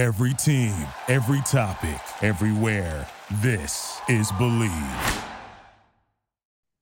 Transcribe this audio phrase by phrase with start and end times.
[0.00, 0.74] Every team,
[1.08, 3.06] every topic, everywhere.
[3.42, 5.24] This is Bleav.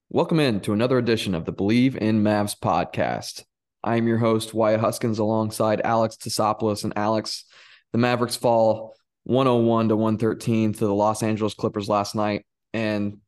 [0.08, 3.42] Welcome in to another edition of the Bleav in Mavs podcast.
[3.82, 6.84] I am your host, Wyatt Huskins, alongside Alex Tasopoulos.
[6.84, 7.44] And Alex,
[7.90, 8.94] the Mavericks fall
[9.24, 12.46] 101 to 113 to the Los Angeles Clippers last night.
[12.72, 13.18] And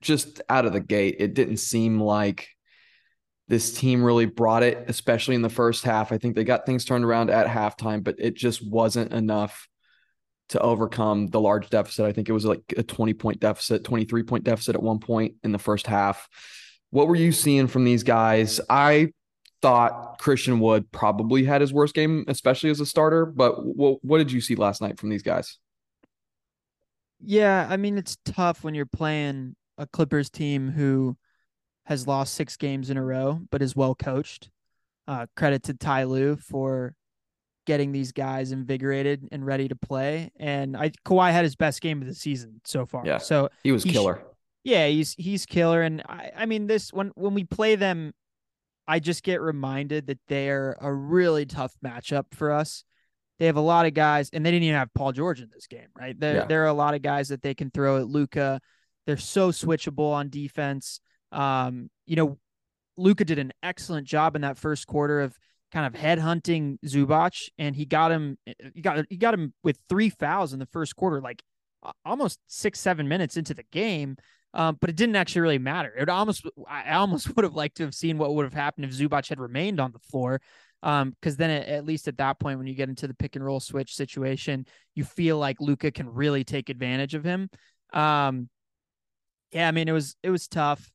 [0.00, 2.48] just out of the gate, it didn't seem like
[3.48, 6.12] this team really brought it, especially in the first half.
[6.12, 9.68] I think they got things turned around at halftime, but it just wasn't enough
[10.50, 12.06] to overcome the large deficit.
[12.06, 15.34] I think it was like a 20 point deficit, 23 point deficit at one point
[15.42, 16.28] in the first half.
[16.90, 18.60] What were you seeing from these guys?
[18.70, 19.12] I
[19.60, 24.18] thought Christian Wood probably had his worst game, especially as a starter, but what, what
[24.18, 25.58] did you see last night from these guys?
[27.20, 31.16] Yeah, I mean, it's tough when you're playing a Clippers team who
[31.84, 34.50] has lost six games in a row, but is well coached.
[35.06, 36.94] Uh, credit to Ty Lue for
[37.66, 40.30] getting these guys invigorated and ready to play.
[40.38, 43.04] And I Kawhi had his best game of the season so far.
[43.04, 44.22] Yeah, so he was killer.
[44.64, 45.82] yeah, he's he's killer.
[45.82, 48.14] And I, I mean, this when when we play them,
[48.86, 52.84] I just get reminded that they're a really tough matchup for us.
[53.38, 55.66] They have a lot of guys, and they didn't even have Paul George in this
[55.66, 56.18] game, right?
[56.18, 56.44] There, yeah.
[56.44, 58.60] there are a lot of guys that they can throw at Luka.
[59.06, 61.00] They're so switchable on defense.
[61.34, 62.38] Um, you know,
[62.96, 65.36] Luka did an excellent job in that first quarter of
[65.72, 68.38] kind of headhunting Zubac, and he got him.
[68.74, 71.42] He got he got him with three fouls in the first quarter, like
[72.04, 74.16] almost six seven minutes into the game.
[74.54, 75.92] Um, but it didn't actually really matter.
[75.96, 78.92] It almost I almost would have liked to have seen what would have happened if
[78.92, 80.40] Zubac had remained on the floor.
[80.84, 83.44] Um, because then at least at that point, when you get into the pick and
[83.44, 87.48] roll switch situation, you feel like Luka can really take advantage of him.
[87.92, 88.50] Um,
[89.50, 90.92] yeah, I mean it was it was tough.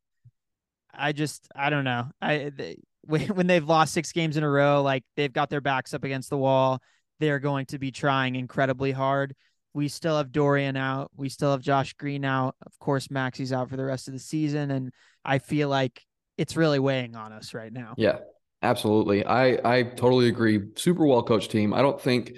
[0.94, 2.08] I just I don't know.
[2.22, 5.94] I they, when they've lost six games in a row, like they've got their backs
[5.94, 6.82] up against the wall,
[7.20, 9.36] they're going to be trying incredibly hard.
[9.74, 11.12] We still have Dorian out.
[11.16, 12.56] We still have Josh Green out.
[12.66, 14.92] Of course, Maxi's out for the rest of the season, and
[15.24, 16.02] I feel like
[16.38, 17.94] it's really weighing on us right now.
[17.98, 18.20] Yeah,
[18.62, 19.26] absolutely.
[19.26, 20.60] I I totally agree.
[20.76, 21.74] Super well coached team.
[21.74, 22.34] I don't think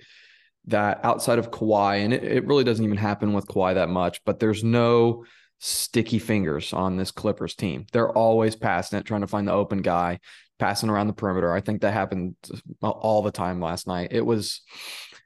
[0.66, 4.24] that outside of Kawhi, and it, it really doesn't even happen with Kawhi that much,
[4.26, 5.26] but there's no
[5.62, 7.86] sticky fingers on this Clippers team.
[7.94, 10.20] They're always passing it, trying to find the open guy,
[10.58, 11.54] passing around the perimeter.
[11.54, 12.36] I think that happened
[12.82, 14.10] all the time last night.
[14.12, 14.62] It was,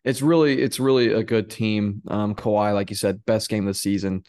[0.03, 2.01] it's really, it's really a good team.
[2.09, 4.24] Um, Kawhi, like you said, best game of the season,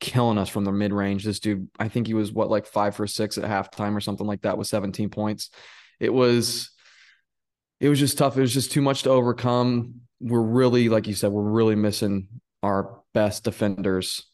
[0.00, 1.24] killing us from the mid range.
[1.24, 4.26] This dude, I think he was what like five for six at halftime or something
[4.26, 5.50] like that with 17 points.
[6.00, 6.70] It was,
[7.78, 8.36] it was just tough.
[8.36, 10.00] It was just too much to overcome.
[10.20, 12.26] We're really, like you said, we're really missing
[12.64, 14.24] our best defenders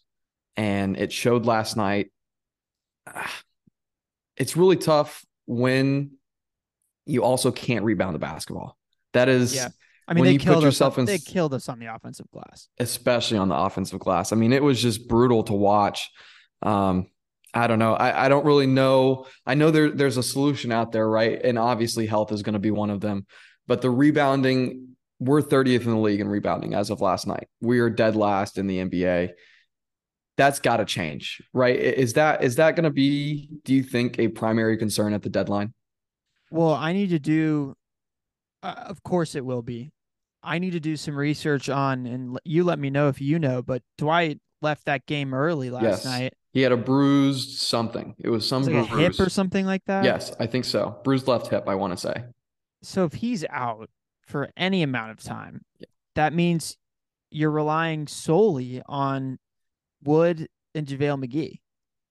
[0.58, 2.10] and it showed last night.
[4.36, 6.12] It's really tough when
[7.04, 8.78] you also can't rebound the basketball.
[9.12, 9.70] That is, yeah.
[10.06, 10.98] I mean, they killed yourself us.
[10.98, 14.30] In, they killed us on the offensive glass, especially on the offensive glass.
[14.32, 16.08] I mean, it was just brutal to watch.
[16.62, 17.08] Um,
[17.52, 17.94] I don't know.
[17.94, 19.26] I, I don't really know.
[19.44, 21.40] I know there there's a solution out there, right?
[21.42, 23.26] And obviously, health is going to be one of them.
[23.66, 27.48] But the rebounding, we're 30th in the league in rebounding as of last night.
[27.60, 29.32] We are dead last in the NBA
[30.38, 31.76] that's got to change, right?
[31.76, 33.50] Is that is that going to be?
[33.65, 35.75] Do you think a primary concern at the deadline?
[36.50, 37.75] Well, I need to do.
[38.62, 39.91] Uh, of course, it will be.
[40.43, 43.62] I need to do some research on, and you let me know if you know.
[43.62, 46.04] But Dwight left that game early last yes.
[46.04, 46.34] night.
[46.53, 48.15] He had a bruised something.
[48.19, 50.05] It was some was like hip or something like that.
[50.05, 50.99] Yes, I think so.
[51.03, 51.65] Bruised left hip.
[51.66, 52.25] I want to say.
[52.81, 53.91] So if he's out
[54.25, 55.87] for any amount of time, yeah.
[56.15, 56.76] that means
[57.31, 59.38] you're relying solely on
[60.03, 61.60] Wood and JaVale McGee.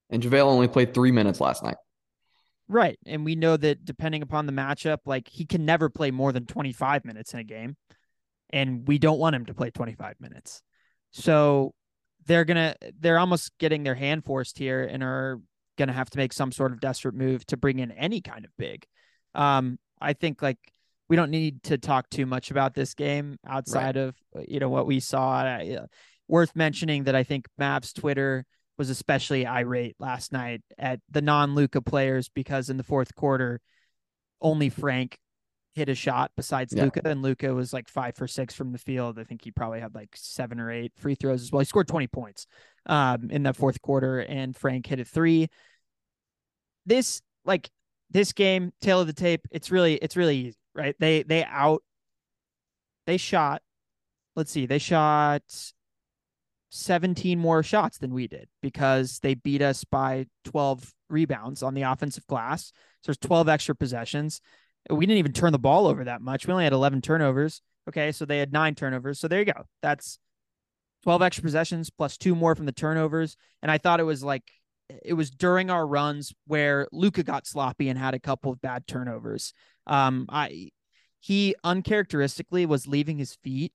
[0.10, 1.78] And JaVale only played three minutes last night.
[2.70, 3.00] Right.
[3.06, 6.46] And we know that depending upon the matchup, like he can never play more than
[6.46, 7.78] 25 minutes in a game.
[8.50, 10.62] And we don't want him to play 25 minutes.
[11.12, 11.74] So
[12.26, 15.40] they're going to, they're almost getting their hand forced here and are
[15.78, 18.44] going to have to make some sort of desperate move to bring in any kind
[18.44, 18.86] of big.
[19.34, 20.58] Um, I think like
[21.08, 23.98] we don't need to talk too much about this game outside right.
[23.98, 24.16] of,
[24.48, 25.60] you know, what we saw.
[26.28, 28.46] Worth mentioning that I think Mavs Twitter
[28.78, 33.60] was especially irate last night at the non Luka players because in the fourth quarter,
[34.42, 35.18] only Frank
[35.74, 36.84] hit a shot besides yeah.
[36.84, 39.20] Luka, and Luka was like five for six from the field.
[39.20, 41.60] I think he probably had like seven or eight free throws as well.
[41.60, 42.48] He scored 20 points
[42.86, 45.48] um, in the fourth quarter, and Frank hit a three.
[46.86, 47.70] This like
[48.10, 50.96] this game, tail of the tape, it's really it's really easy, right?
[51.00, 51.84] They they out
[53.06, 53.62] they shot
[54.38, 55.42] let's see, they shot
[56.70, 61.84] 17 more shots than we did because they beat us by 12 rebounds on the
[61.84, 62.72] offensive glass.
[63.02, 64.42] So there's 12 extra possessions.
[64.90, 66.46] We didn't even turn the ball over that much.
[66.46, 67.62] We only had 11 turnovers.
[67.88, 68.12] Okay.
[68.12, 69.20] So they had nine turnovers.
[69.20, 69.66] So there you go.
[69.82, 70.20] That's
[71.04, 73.38] 12 extra possessions plus two more from the turnovers.
[73.62, 74.44] And I thought it was like,
[75.04, 78.88] it was during our runs where Luka got sloppy and had a couple of bad
[78.88, 79.54] turnovers.
[79.86, 80.70] Um, I,
[81.20, 83.74] he uncharacteristically was leaving his feet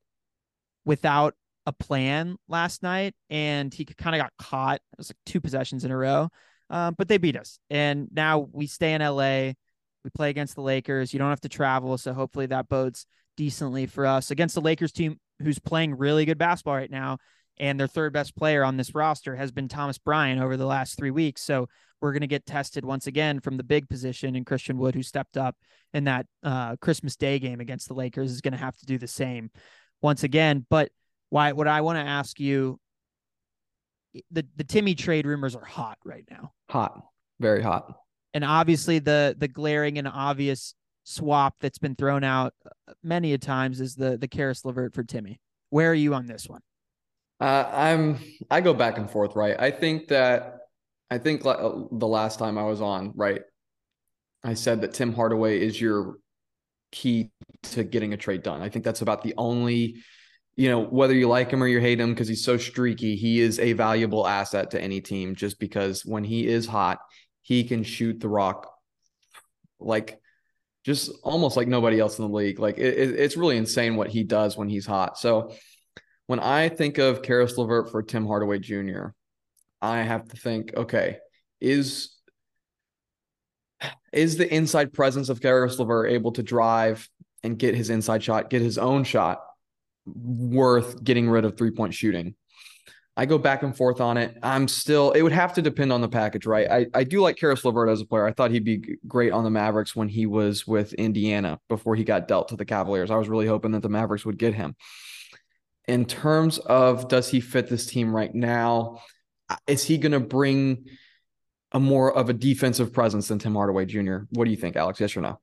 [0.84, 1.34] without
[1.66, 4.76] a plan last night and he kind of got caught.
[4.76, 6.28] It was like two possessions in a row.
[6.70, 7.58] Um, but they beat us.
[7.70, 9.52] And now we stay in LA.
[10.04, 11.12] We play against the Lakers.
[11.12, 11.98] You don't have to travel.
[11.98, 13.06] So hopefully that bodes
[13.36, 17.18] decently for us against the Lakers team who's playing really good basketball right now.
[17.58, 20.96] And their third best player on this roster has been Thomas Bryant over the last
[20.96, 21.42] three weeks.
[21.42, 21.68] So
[22.00, 24.34] we're going to get tested once again from the big position.
[24.34, 25.56] And Christian Wood, who stepped up
[25.92, 28.98] in that uh, Christmas Day game against the Lakers, is going to have to do
[28.98, 29.50] the same
[30.00, 30.66] once again.
[30.68, 30.90] But
[31.32, 31.52] why?
[31.52, 32.78] What I want to ask you
[34.30, 36.52] the the Timmy trade rumors are hot right now.
[36.68, 37.00] Hot,
[37.40, 37.90] very hot.
[38.34, 40.74] And obviously the the glaring and obvious
[41.04, 45.04] swap that's been thrown out uh, many a times is the the Caris LeVert for
[45.04, 45.40] Timmy.
[45.70, 46.60] Where are you on this one?
[47.40, 48.18] Uh, I'm
[48.50, 49.58] I go back and forth, right?
[49.58, 50.58] I think that
[51.10, 51.56] I think uh,
[51.92, 53.40] the last time I was on, right,
[54.44, 56.16] I said that Tim Hardaway is your
[56.90, 57.30] key
[57.62, 58.60] to getting a trade done.
[58.60, 60.02] I think that's about the only
[60.56, 63.40] you know, whether you like him or you hate him because he's so streaky, he
[63.40, 66.98] is a valuable asset to any team just because when he is hot,
[67.40, 68.70] he can shoot the rock
[69.80, 70.20] like
[70.84, 72.58] just almost like nobody else in the league.
[72.58, 75.18] Like it, it's really insane what he does when he's hot.
[75.18, 75.54] So
[76.26, 79.06] when I think of Caris LeVert for Tim Hardaway Jr.,
[79.80, 81.18] I have to think, okay,
[81.60, 82.14] is
[84.12, 87.08] is the inside presence of Caris LeVert able to drive
[87.42, 89.40] and get his inside shot, get his own shot
[90.06, 92.34] worth getting rid of three point shooting.
[93.14, 94.38] I go back and forth on it.
[94.42, 96.70] I'm still, it would have to depend on the package, right?
[96.70, 98.26] I, I do like Caris LeVert as a player.
[98.26, 102.04] I thought he'd be great on the Mavericks when he was with Indiana before he
[102.04, 103.10] got dealt to the Cavaliers.
[103.10, 104.76] I was really hoping that the Mavericks would get him.
[105.86, 109.00] In terms of does he fit this team right now?
[109.66, 110.86] Is he going to bring
[111.72, 114.20] a more of a defensive presence than Tim Hardaway Jr.?
[114.30, 115.00] What do you think, Alex?
[115.00, 115.38] Yes or no?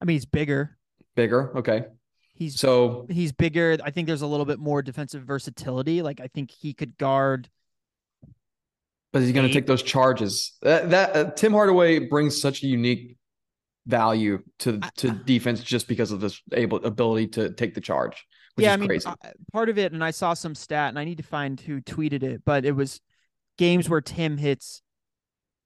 [0.00, 0.76] I mean, he's bigger.
[1.14, 1.56] Bigger.
[1.58, 1.84] Okay.
[2.40, 3.76] He's so he's bigger.
[3.84, 6.00] I think there's a little bit more defensive versatility.
[6.00, 7.50] Like I think he could guard.
[9.12, 10.56] But he's going to take those charges.
[10.62, 13.18] That, that uh, Tim Hardaway brings such a unique
[13.86, 18.26] value to to defense just because of this able ability to take the charge.
[18.56, 19.10] yeah, I mean, crazy.
[19.52, 22.22] part of it, and I saw some stat, and I need to find who tweeted
[22.22, 23.02] it, but it was
[23.58, 24.80] games where Tim hits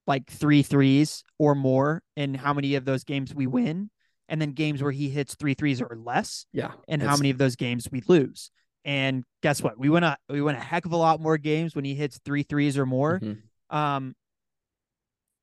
[0.08, 3.90] like three threes or more, and how many of those games we win
[4.28, 6.46] and then games where he hits three threes or less.
[6.52, 6.72] Yeah.
[6.88, 8.50] And how many of those games we lose.
[8.84, 9.78] And guess what?
[9.78, 12.20] We went a we went a heck of a lot more games when he hits
[12.24, 13.20] three threes or more.
[13.20, 13.76] Mm-hmm.
[13.76, 14.14] Um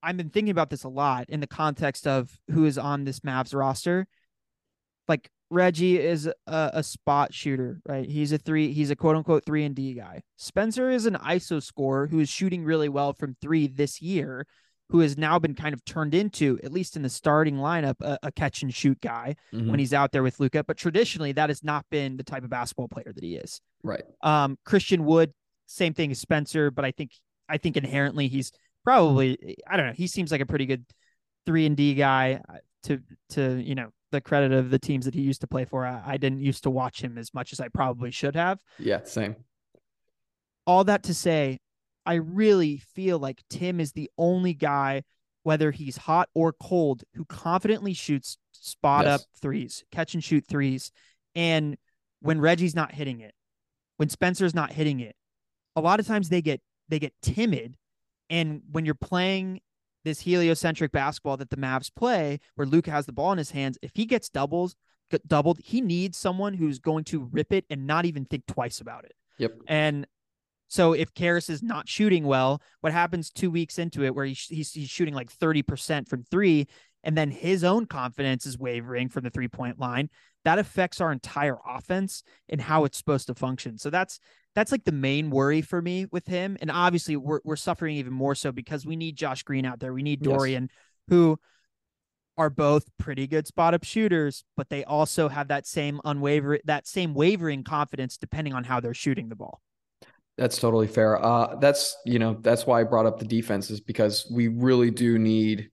[0.03, 3.19] I've been thinking about this a lot in the context of who is on this
[3.19, 4.07] Mavs roster.
[5.07, 8.09] Like Reggie is a, a, spot shooter, right?
[8.09, 10.23] He's a three, he's a quote unquote three and D guy.
[10.37, 14.47] Spencer is an ISO scorer who is shooting really well from three this year,
[14.91, 18.19] who has now been kind of turned into, at least in the starting lineup, a,
[18.23, 19.69] a catch and shoot guy mm-hmm.
[19.69, 20.65] when he's out there with Luka.
[20.65, 23.61] But traditionally, that has not been the type of basketball player that he is.
[23.83, 24.03] Right.
[24.21, 25.31] Um, Christian Wood,
[25.65, 27.11] same thing as Spencer, but I think
[27.47, 28.51] I think inherently he's
[28.83, 29.93] probably I don't know.
[29.93, 30.85] He seems like a pretty good
[31.45, 32.41] three and D guy.
[32.85, 32.99] To
[33.29, 36.01] to you know the credit of the teams that he used to play for, I,
[36.03, 38.59] I didn't used to watch him as much as I probably should have.
[38.77, 39.35] Yeah, same.
[40.65, 41.59] All that to say,
[42.05, 45.03] I really feel like Tim is the only guy,
[45.43, 49.21] whether he's hot or cold, who confidently shoots spot yes.
[49.21, 50.91] up threes, catch and shoot threes.
[51.35, 51.77] And
[52.21, 53.33] when Reggie's not hitting it,
[53.97, 55.15] when Spencer's not hitting it,
[55.75, 57.77] a lot of times they get they get timid.
[58.29, 59.61] And when you're playing
[60.03, 63.77] this heliocentric basketball that the Mavs play, where Luke has the ball in his hands,
[63.81, 64.75] if he gets doubles,
[65.27, 69.05] doubled, he needs someone who's going to rip it and not even think twice about
[69.05, 69.13] it.
[69.37, 69.53] Yep.
[69.67, 70.07] And
[70.71, 74.45] so if Caris is not shooting well, what happens two weeks into it where he's,
[74.47, 76.65] he's, he's shooting like 30% from three,
[77.03, 80.09] and then his own confidence is wavering from the three point line,
[80.45, 83.77] that affects our entire offense and how it's supposed to function.
[83.77, 84.17] So that's
[84.55, 86.55] that's like the main worry for me with him.
[86.61, 89.93] And obviously we're we're suffering even more so because we need Josh Green out there.
[89.93, 90.79] We need Dorian, yes.
[91.09, 91.37] who
[92.37, 96.87] are both pretty good spot up shooters, but they also have that same unwavering that
[96.87, 99.59] same wavering confidence depending on how they're shooting the ball.
[100.41, 101.23] That's totally fair.
[101.23, 105.19] Uh, that's you know that's why I brought up the defenses because we really do
[105.19, 105.69] need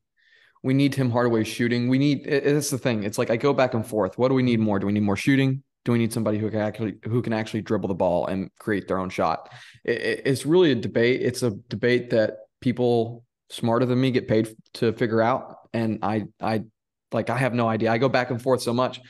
[0.62, 1.88] we need Tim Hardaway shooting.
[1.88, 3.02] We need it, it's the thing.
[3.02, 4.18] It's like I go back and forth.
[4.18, 4.78] What do we need more?
[4.78, 5.62] Do we need more shooting?
[5.86, 8.88] Do we need somebody who can actually who can actually dribble the ball and create
[8.88, 9.50] their own shot?
[9.84, 11.22] It, it, it's really a debate.
[11.22, 16.26] It's a debate that people smarter than me get paid to figure out, and I
[16.42, 16.64] I
[17.10, 17.90] like I have no idea.
[17.90, 19.00] I go back and forth so much.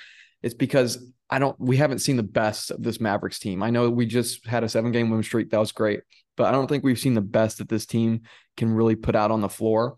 [0.40, 3.62] It's because I don't we haven't seen the best of this Mavericks team.
[3.62, 5.50] I know we just had a seven game win streak.
[5.50, 6.00] That was great.
[6.36, 8.22] But I don't think we've seen the best that this team
[8.56, 9.96] can really put out on the floor.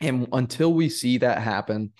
[0.00, 1.92] And until we see that happen,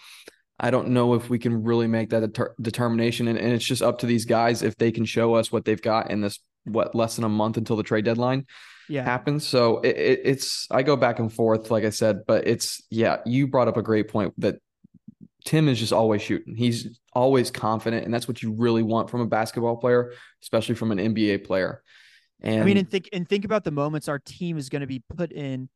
[0.59, 3.29] I don't know if we can really make that deter- determination.
[3.29, 5.81] And, and it's just up to these guys if they can show us what they've
[5.81, 8.47] got in this, what, less than a month until the trade deadline
[8.89, 9.05] Yeah.
[9.05, 9.47] happens.
[9.47, 13.19] So it, it, it's, I go back and forth, like I said, but it's, yeah,
[13.27, 14.57] you brought up a great point that
[15.45, 16.57] Tim is just always shooting.
[16.57, 18.05] He's always confident.
[18.05, 21.83] And that's what you really want from a basketball player, especially from an NBA player.
[22.43, 24.87] And I mean, and think and think about the moments our team is going to
[24.87, 25.69] be put in,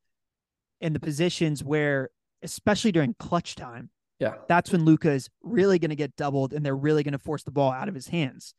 [0.81, 2.11] in the positions where,
[2.43, 6.65] especially during clutch time, yeah, that's when Luka is really going to get doubled and
[6.65, 8.55] they're really going to force the ball out of his hands.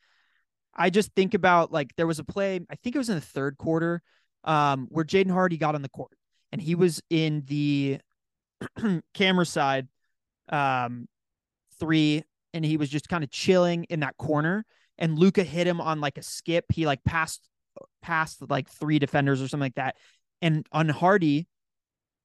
[0.75, 3.21] I just think about like there was a play, I think it was in the
[3.21, 4.01] third quarter,
[4.43, 6.12] um, where Jaden Hardy got on the court
[6.51, 8.00] and he was in the
[9.13, 9.88] camera side
[10.50, 11.08] um
[11.80, 12.24] three
[12.54, 14.66] and he was just kind of chilling in that corner
[14.98, 16.66] and Luka hit him on like a skip.
[16.72, 17.42] He like passed
[18.02, 19.96] past like three defenders or something like that.
[20.42, 21.48] And on Hardy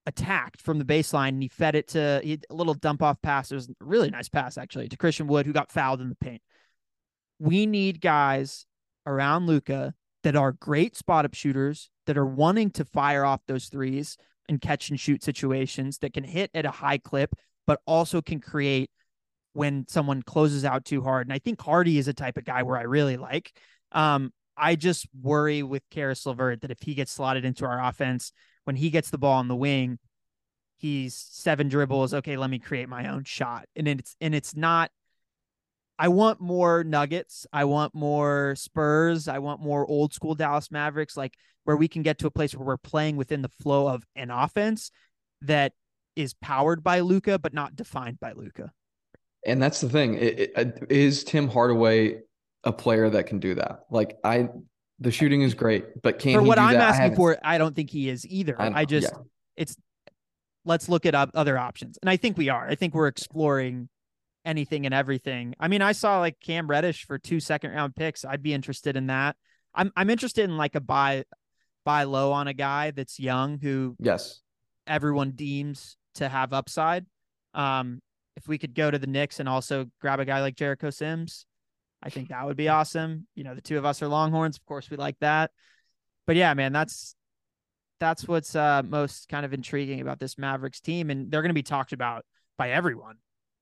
[0.07, 3.51] attacked from the baseline and he fed it to a little dump off pass.
[3.51, 6.15] It was a really nice pass actually to Christian Wood who got fouled in the
[6.17, 6.43] paint.
[7.39, 8.67] We need guys
[9.07, 13.67] around Luka that are great spot up shooters that are wanting to fire off those
[13.67, 14.17] threes
[14.49, 17.35] and catch and shoot situations that can hit at a high clip,
[17.67, 18.91] but also can create
[19.53, 21.27] when someone closes out too hard.
[21.27, 23.53] And I think Hardy is a type of guy where I really like.
[23.93, 28.33] Um, I just worry with Caris LeVert that if he gets slotted into our offense,
[28.65, 29.99] when he gets the ball on the wing,
[30.77, 32.15] he's seven dribbles.
[32.15, 33.67] Okay, let me create my own shot.
[33.75, 34.91] And it's and it's not
[36.01, 37.47] I want more Nuggets.
[37.53, 39.29] I want more Spurs.
[39.29, 42.55] I want more old school Dallas Mavericks, like where we can get to a place
[42.55, 44.91] where we're playing within the flow of an offense
[45.43, 45.73] that
[46.21, 48.73] is powered by Luka, but not defined by Luka.
[49.47, 50.15] And that's the thing.
[50.15, 52.21] It, it, uh, is Tim Hardaway
[52.65, 53.81] a player that can do that?
[53.91, 54.49] Like I,
[54.99, 56.95] the shooting is great, but can for what I'm that?
[56.95, 57.39] asking I for?
[57.43, 58.61] I don't think he is either.
[58.61, 59.23] I, I just, yeah.
[59.57, 59.77] it's
[60.65, 62.69] let's look at other options, and I think we are.
[62.69, 63.89] I think we're exploring
[64.45, 65.55] anything and everything.
[65.59, 68.25] I mean, I saw like Cam Reddish for two second round picks.
[68.25, 69.37] I'd be interested in that.
[69.75, 71.25] I'm I'm interested in like a buy
[71.85, 74.41] buy low on a guy that's young who yes
[74.87, 77.07] everyone deems to have upside.
[77.55, 78.01] Um,
[78.37, 81.47] if we could go to the Knicks and also grab a guy like Jericho Sims,
[82.03, 83.27] I think that would be awesome.
[83.35, 85.51] You know, the two of us are Longhorns, of course we like that.
[86.27, 87.15] But yeah, man, that's
[87.99, 91.55] that's what's uh, most kind of intriguing about this Mavericks team, and they're going to
[91.55, 92.25] be talked about
[92.57, 93.17] by everyone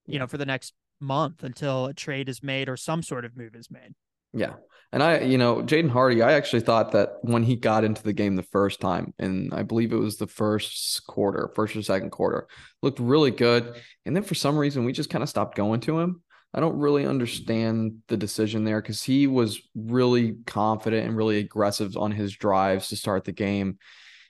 [0.08, 3.36] you know, for the next month until a trade is made or some sort of
[3.36, 3.94] move is made.
[4.32, 4.54] Yeah.
[4.90, 8.14] And I, you know, Jaden Hardy, I actually thought that when he got into the
[8.14, 12.10] game the first time, and I believe it was the first quarter, first or second
[12.10, 12.48] quarter,
[12.82, 13.74] looked really good.
[14.06, 16.22] And then for some reason, we just kind of stopped going to him.
[16.54, 21.94] I don't really understand the decision there because he was really confident and really aggressive
[21.98, 23.78] on his drives to start the game.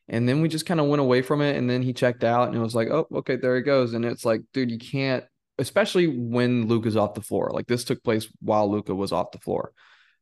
[0.08, 1.56] And then we just kind of went away from it.
[1.56, 3.94] And then he checked out and it was like, oh, okay, there he goes.
[3.94, 5.24] And it's like, dude, you can't
[5.58, 7.50] especially when Luka's off the floor.
[7.52, 9.72] Like this took place while Luka was off the floor.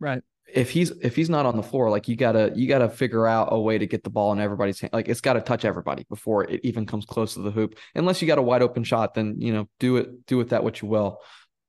[0.00, 0.23] Right.
[0.52, 3.49] If he's if he's not on the floor, like you gotta you gotta figure out
[3.50, 4.93] a way to get the ball in everybody's hand.
[4.93, 7.76] Like it's got to touch everybody before it even comes close to the hoop.
[7.95, 10.62] Unless you got a wide open shot, then you know do it do with that
[10.62, 11.19] what you will.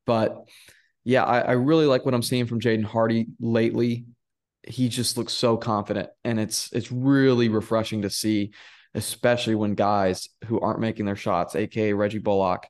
[0.05, 0.45] But
[1.03, 4.05] yeah, I, I really like what I'm seeing from Jaden Hardy lately.
[4.63, 8.51] He just looks so confident, and it's it's really refreshing to see,
[8.93, 12.67] especially when guys who aren't making their shots, aka Reggie Bullock,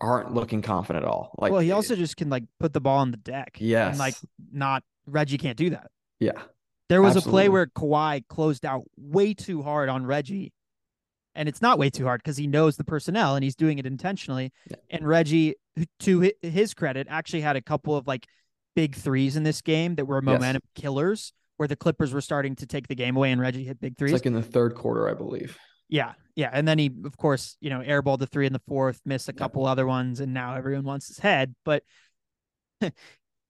[0.00, 1.32] aren't looking confident at all.
[1.38, 3.56] Like, well, he also eh, just can like put the ball on the deck.
[3.58, 3.90] Yes.
[3.90, 4.14] And like
[4.52, 5.90] not Reggie can't do that.
[6.20, 6.40] Yeah.
[6.88, 7.28] There was Absolutely.
[7.28, 10.52] a play where Kawhi closed out way too hard on Reggie.
[11.34, 13.86] And it's not way too hard because he knows the personnel and he's doing it
[13.86, 14.52] intentionally.
[14.70, 14.76] Yeah.
[14.90, 15.56] And Reggie,
[16.00, 18.26] to his credit, actually had a couple of like
[18.74, 20.82] big threes in this game that were momentum yes.
[20.82, 23.98] killers where the Clippers were starting to take the game away and Reggie hit big
[23.98, 24.12] threes.
[24.12, 25.58] It's like in the third quarter, I believe.
[25.88, 29.00] Yeah, yeah, and then he, of course, you know, airballed the three in the fourth,
[29.04, 29.70] missed a couple yeah.
[29.70, 31.54] other ones, and now everyone wants his head.
[31.64, 31.82] But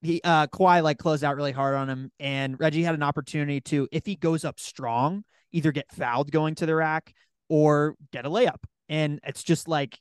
[0.01, 3.59] he, uh, Kawhi like closed out really hard on him, and Reggie had an opportunity
[3.61, 7.13] to, if he goes up strong, either get fouled going to the rack
[7.49, 9.99] or get a layup, and it's just like,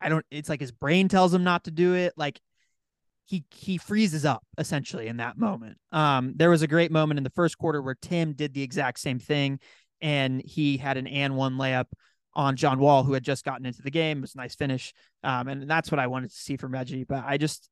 [0.00, 0.26] I don't.
[0.30, 2.14] It's like his brain tells him not to do it.
[2.16, 2.40] Like
[3.26, 5.78] he he freezes up essentially in that moment.
[5.92, 8.98] Um, there was a great moment in the first quarter where Tim did the exact
[8.98, 9.60] same thing
[10.04, 11.86] and he had an and one layup
[12.34, 14.18] on John Wall, who had just gotten into the game.
[14.18, 14.92] It was a nice finish.
[15.22, 17.04] Um, and that's what I wanted to see from Reggie.
[17.04, 17.70] But I just,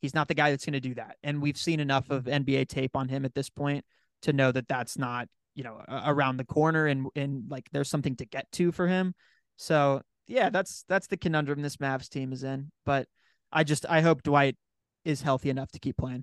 [0.00, 1.16] he's not the guy that's going to do that.
[1.24, 3.84] And we've seen enough of NBA tape on him at this point
[4.22, 8.14] to know that that's not, you know, around the corner and, and like there's something
[8.16, 9.12] to get to for him.
[9.56, 12.70] So yeah, that's, that's the conundrum this Mavs team is in.
[12.86, 13.08] But
[13.50, 14.56] I just, I hope Dwight
[15.04, 16.22] is healthy enough to keep playing.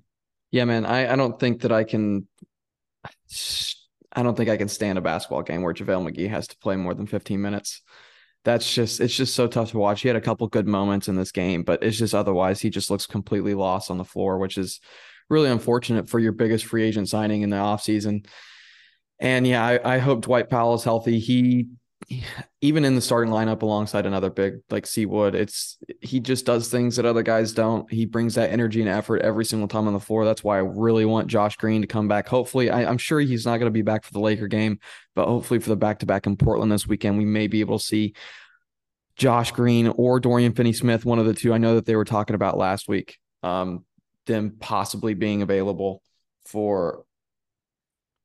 [0.52, 0.86] Yeah, man.
[0.86, 2.26] I, I don't think that I can.
[4.12, 6.76] I don't think I can stand a basketball game where JaVale McGee has to play
[6.76, 7.82] more than 15 minutes.
[8.44, 10.00] That's just it's just so tough to watch.
[10.00, 12.90] He had a couple good moments in this game, but it's just otherwise he just
[12.90, 14.80] looks completely lost on the floor, which is
[15.28, 18.26] really unfortunate for your biggest free agent signing in the offseason.
[19.18, 21.18] And yeah, I, I hope Dwight Powell is healthy.
[21.18, 21.68] He
[22.60, 26.96] even in the starting lineup alongside another big like C-Wood, it's he just does things
[26.96, 27.90] that other guys don't.
[27.90, 30.24] He brings that energy and effort every single time on the floor.
[30.24, 32.28] That's why I really want Josh Green to come back.
[32.28, 34.78] Hopefully, I, am sure he's not going to be back for the Laker game,
[35.14, 37.78] but hopefully for the back to back in Portland this weekend, we may be able
[37.78, 38.14] to see
[39.16, 41.52] Josh Green or Dorian Finney Smith, one of the two.
[41.52, 43.84] I know that they were talking about last week, um,
[44.26, 46.02] them possibly being available
[46.46, 47.04] for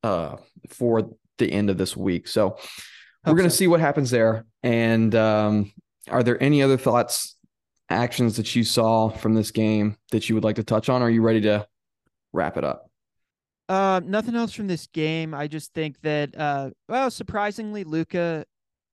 [0.02, 0.36] uh
[0.70, 2.28] for the end of this week.
[2.28, 2.58] So
[3.26, 4.46] we're going to see what happens there.
[4.62, 5.72] And um,
[6.08, 7.36] are there any other thoughts,
[7.88, 11.02] actions that you saw from this game that you would like to touch on?
[11.02, 11.66] Or are you ready to
[12.32, 12.90] wrap it up?
[13.68, 15.34] Uh, nothing else from this game.
[15.34, 18.44] I just think that, uh, well, surprisingly, Luka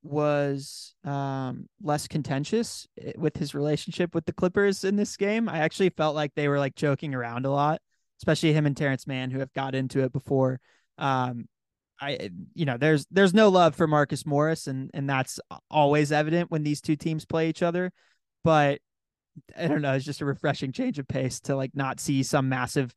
[0.02, 5.48] was um, less contentious eh, with his relationship with the Clippers in this game.
[5.48, 7.82] I actually felt like they were like joking around a lot,
[8.20, 10.60] especially him and Terance Mann, who have got into it before.
[10.98, 11.48] Um,
[12.02, 16.52] I you know there's there's no love for Marcus Morris and and that's always evident
[16.52, 17.92] when these two teams play each other
[18.44, 18.80] but
[19.58, 22.50] I don't know it's just a refreshing change of pace to like not see some
[22.50, 22.94] massive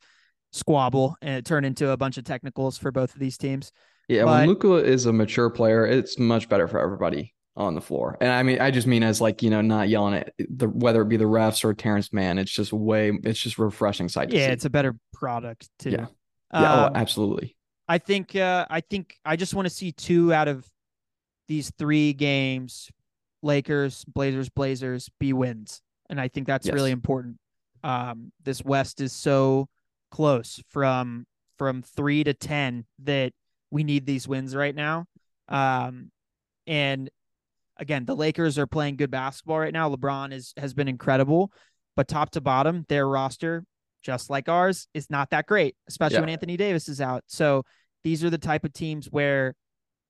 [0.51, 3.71] squabble and turn into a bunch of technicals for both of these teams.
[4.07, 7.81] Yeah, but, when Luka is a mature player, it's much better for everybody on the
[7.81, 8.17] floor.
[8.21, 11.01] And I mean, I just mean as like you know, not yelling at the whether
[11.01, 12.37] it be the refs or Terance Mann.
[12.37, 14.31] It's just way, it's just refreshing sight.
[14.31, 15.91] Yeah, it's a better product too.
[15.91, 16.05] Yeah,
[16.53, 17.56] yeah, oh, um, oh, absolutely.
[17.87, 20.67] I think uh, I think I just want to see two out of
[21.47, 22.89] these three games,
[23.41, 26.73] Lakers, Blazers, Blazers, be wins, and I think that's yes.
[26.73, 27.37] really important.
[27.83, 29.67] Um, this West is so
[30.11, 31.25] close from
[31.57, 33.31] from three to ten that
[33.71, 35.05] we need these wins right now.
[35.47, 36.11] Um,
[36.65, 37.09] and
[37.77, 39.89] again, the Lakers are playing good basketball right now.
[39.89, 41.51] LeBron is has been incredible,
[41.95, 43.63] but top to bottom, their roster
[44.03, 46.21] just like ours, is not that great, especially yeah.
[46.21, 47.23] when Anthony Davis is out.
[47.27, 47.63] So
[48.07, 49.53] these are the type of teams where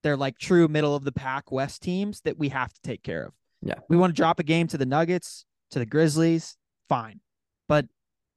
[0.03, 3.25] they're like true middle of the pack West teams that we have to take care
[3.25, 3.33] of.
[3.63, 3.79] Yeah.
[3.89, 6.57] We want to drop a game to the Nuggets, to the Grizzlies,
[6.88, 7.21] fine.
[7.67, 7.88] But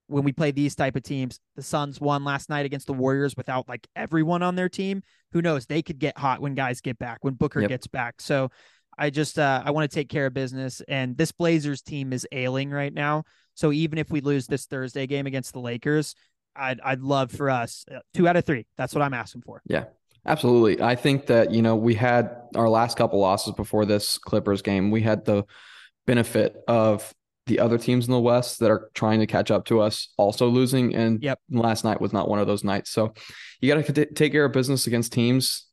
[0.07, 3.37] when we play these type of teams, the Suns won last night against the Warriors
[3.37, 5.03] without like everyone on their team.
[5.33, 5.67] Who knows?
[5.67, 7.69] They could get hot when guys get back, when Booker yep.
[7.69, 8.23] gets back.
[8.23, 8.51] So
[8.99, 10.81] I just uh, I want to take care of business.
[10.89, 13.25] And this Blazers team is ailing right now.
[13.55, 16.15] So even if we lose this Thursday game against the Lakers,
[16.55, 18.67] I'd I'd love for us uh, two out of three.
[18.77, 19.63] That's what I'm asking for.
[19.67, 19.85] Yeah,
[20.27, 20.83] absolutely.
[20.83, 24.91] I think that you know we had our last couple losses before this Clippers game.
[24.91, 25.45] We had the
[26.07, 27.15] benefit of
[27.47, 30.49] the other teams in the West that are trying to catch up to us also
[30.49, 30.95] losing.
[30.95, 31.41] And yep.
[31.51, 32.91] last night was not one of those nights.
[32.91, 33.13] So
[33.61, 35.67] you got to take care of business against teams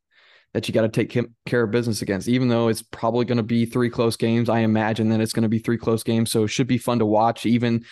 [0.54, 3.44] that you got to take care of business against, even though it's probably going to
[3.44, 4.50] be three close games.
[4.50, 6.32] I imagine that it's going to be three close games.
[6.32, 7.46] So it should be fun to watch.
[7.46, 7.86] Even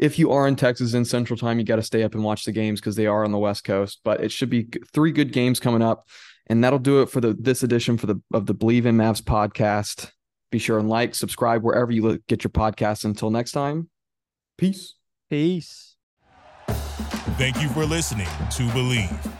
[0.00, 2.44] if you are in Texas in Central Time, you got to stay up and watch
[2.44, 4.00] the games because they are on the West Coast.
[4.02, 6.08] But it should be three good games coming up.
[6.46, 9.22] And that'll do it for the this edition for the of the Bleav in Mavs
[9.22, 10.10] podcast.
[10.50, 13.04] Be sure and like, subscribe wherever you get your podcasts.
[13.04, 13.88] Until next time,
[14.58, 14.94] peace.
[15.28, 15.96] Peace.
[17.36, 19.39] Thank you for listening to Bleav.